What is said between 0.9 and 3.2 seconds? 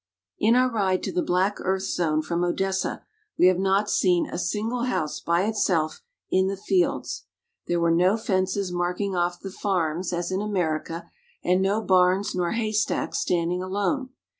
to the black earth zone from Odessa